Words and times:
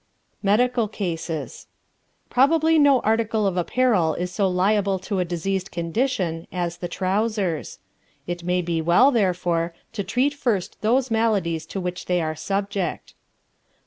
MEDICAL 0.41 0.87
CASES 0.87 1.67
Probably 2.31 2.79
no 2.79 3.01
article 3.01 3.45
of 3.45 3.55
apparel 3.55 4.15
is 4.15 4.31
so 4.31 4.47
liable 4.47 4.97
to 4.97 5.19
a 5.19 5.25
diseased 5.25 5.69
condition 5.69 6.47
as 6.51 6.77
the 6.77 6.87
trousers. 6.87 7.77
It 8.25 8.41
may 8.43 8.63
be 8.63 8.81
well, 8.81 9.11
therefore, 9.11 9.75
to 9.93 10.03
treat 10.03 10.33
first 10.33 10.81
those 10.81 11.11
maladies 11.11 11.67
to 11.67 11.79
which 11.79 12.07
they 12.07 12.19
are 12.19 12.35
subject. 12.35 13.13